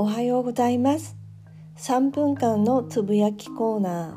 [0.00, 1.16] おはようございます。
[1.78, 4.14] 3分間のつぶやきコーナー。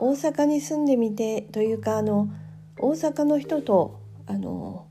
[0.00, 2.28] 大阪に住んでみてというかあの
[2.80, 4.88] 大阪の人とあの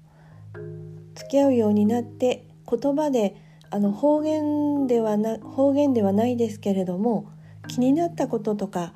[1.16, 3.36] 付き合うようになって言葉で
[3.70, 7.30] あの方言ではな方言ではないですけれども
[7.68, 8.94] 気になったこととか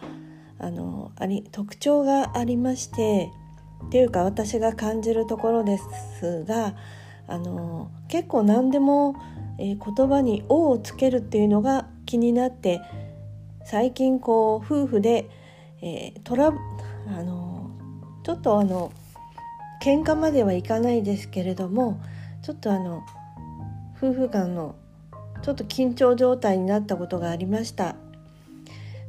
[0.60, 3.30] あのあり特徴がありまして
[3.88, 6.74] っていうか私が感じるところですが
[7.28, 9.16] あの結構何でも、
[9.58, 12.82] えー、言葉に「お」をつけるっていうのが気になって
[13.66, 15.30] 最近こう夫婦で、
[15.82, 17.72] えー、トラあの
[18.24, 18.92] ちょっとあの
[19.82, 22.02] 喧嘩まではいかないですけれども
[22.42, 23.04] ちょっとあの
[23.98, 24.76] 夫婦間の
[25.42, 27.96] ちょっと緊張状態になったことがありました。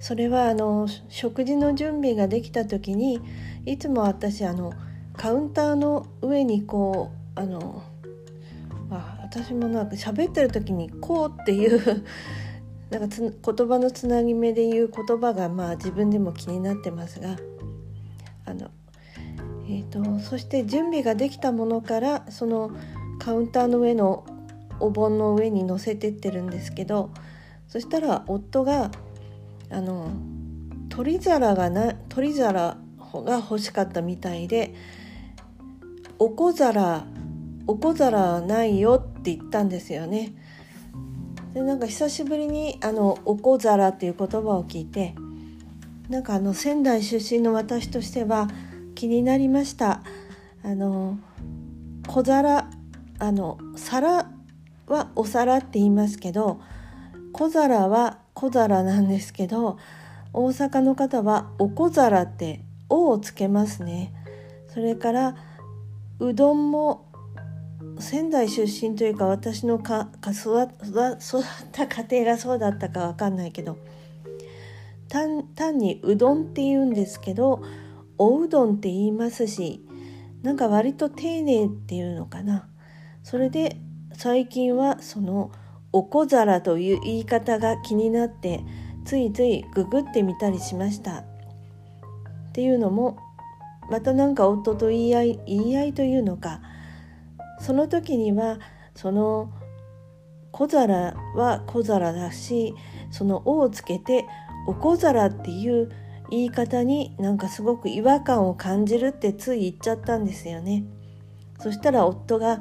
[0.02, 3.20] それはあの食事の準備ができた時に
[3.66, 4.72] いつも私あの
[5.16, 7.84] カウンターの上にこうあの
[9.32, 12.04] 私もなんか喋ってる時にこうっていう
[12.90, 17.36] なんかつ言葉のつなぎ目で言う言葉がまあ自分でも気になってますが
[18.44, 18.70] あの、
[19.64, 22.72] えーと、そして準備ができたものからその
[23.18, 24.26] カウンターの上の
[24.80, 27.10] お盆の上に乗せてってるんですけど
[27.68, 28.90] そしたら夫が
[29.70, 30.10] あの
[30.90, 32.76] 取り皿がな取り皿
[33.14, 34.74] が欲しかったみたいで
[36.18, 37.06] お小皿
[37.66, 40.32] お小皿ないよって言ったんですよね。
[41.54, 45.14] でなんか久しぶりにあのお小皿っていう言葉を聞いて
[46.08, 48.48] なんかあの仙台出身の私としては
[48.94, 50.02] 気になりました。
[50.64, 51.18] あの
[52.06, 52.70] 小皿
[53.18, 54.30] あの皿
[54.86, 56.60] はお皿って言いますけど
[57.32, 59.78] 小皿は小皿なんですけど
[60.32, 64.12] 大阪の方はお小皿って「お」をつけますね。
[64.68, 65.36] それから
[66.18, 67.06] うどんも
[68.02, 70.68] 仙台出身というか私のかか育っ
[71.72, 73.78] た家庭がそうだったか分かんないけど
[75.08, 77.62] 単単にうどんって言うんですけど
[78.18, 79.86] おうどんって言いますし
[80.42, 82.68] なんか割と丁寧っていうのかな。
[83.22, 83.76] それで
[84.12, 85.52] 最近はその
[85.92, 88.64] お小皿という言い方が気になって
[89.04, 91.18] ついついググってみたりしました。
[91.18, 91.24] っ
[92.52, 93.18] ていうのも
[93.90, 96.60] またなんか夫と言い合い言い合いというのか
[97.62, 98.58] その時には
[98.94, 99.52] その
[100.50, 102.74] 小皿は小皿だし
[103.10, 104.26] その「お」をつけて
[104.66, 105.88] 「お小皿」っていう
[106.30, 110.84] 言い方になんかすごく違和感を感じるってつい言っちゃったんですよね。
[111.60, 112.60] そしたら夫が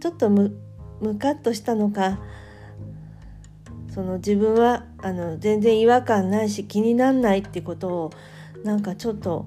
[0.00, 0.52] ちょっとム
[1.18, 2.18] カッとしたのか
[3.88, 8.10] その自分はあの全然違和感ないし気になんないってことを
[8.62, 9.46] なんかちょっと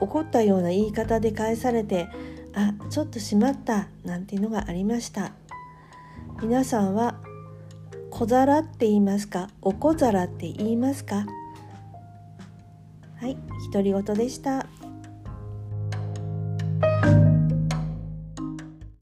[0.00, 2.08] 怒ったような言い方で返されて
[2.54, 5.32] あちょっとしまったなんていうのがありました。
[6.42, 7.16] 皆さんは
[8.10, 9.48] 小皿って言いますか？
[9.62, 11.26] お小皿って言いますか？
[13.20, 13.36] はい
[13.72, 14.66] 独り言でした。